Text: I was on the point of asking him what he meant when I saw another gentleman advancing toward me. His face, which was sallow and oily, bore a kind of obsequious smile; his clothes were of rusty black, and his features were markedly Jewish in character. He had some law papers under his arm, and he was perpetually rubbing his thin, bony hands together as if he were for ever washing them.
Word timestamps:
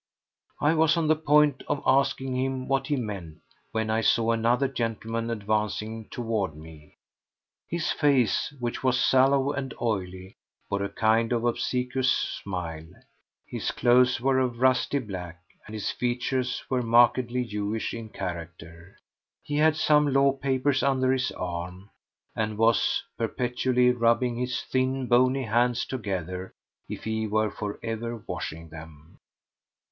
I 0.59 0.73
was 0.73 0.97
on 0.97 1.07
the 1.07 1.15
point 1.15 1.61
of 1.67 1.83
asking 1.85 2.35
him 2.35 2.67
what 2.67 2.87
he 2.87 2.95
meant 2.95 3.37
when 3.71 3.91
I 3.91 4.01
saw 4.01 4.31
another 4.31 4.67
gentleman 4.67 5.29
advancing 5.29 6.09
toward 6.09 6.57
me. 6.57 6.95
His 7.69 7.91
face, 7.91 8.51
which 8.59 8.83
was 8.83 8.99
sallow 8.99 9.51
and 9.53 9.75
oily, 9.79 10.37
bore 10.71 10.81
a 10.81 10.89
kind 10.89 11.31
of 11.31 11.45
obsequious 11.45 12.11
smile; 12.11 12.87
his 13.45 13.69
clothes 13.69 14.19
were 14.19 14.39
of 14.39 14.59
rusty 14.59 14.97
black, 14.97 15.39
and 15.67 15.75
his 15.75 15.91
features 15.91 16.63
were 16.67 16.81
markedly 16.81 17.45
Jewish 17.45 17.93
in 17.93 18.09
character. 18.09 18.97
He 19.43 19.57
had 19.57 19.75
some 19.75 20.11
law 20.11 20.31
papers 20.31 20.81
under 20.81 21.11
his 21.13 21.31
arm, 21.33 21.91
and 22.35 22.53
he 22.53 22.57
was 22.57 23.03
perpetually 23.19 23.91
rubbing 23.91 24.37
his 24.37 24.63
thin, 24.63 25.05
bony 25.05 25.43
hands 25.43 25.85
together 25.85 26.53
as 26.89 26.97
if 26.97 27.03
he 27.03 27.27
were 27.27 27.51
for 27.51 27.79
ever 27.83 28.23
washing 28.27 28.69
them. 28.69 29.19